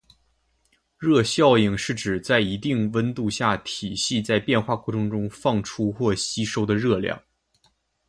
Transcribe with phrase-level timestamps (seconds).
[0.97, 7.21] 热效应是指在一定温度下，体系在变化过程中放出或吸收的热量。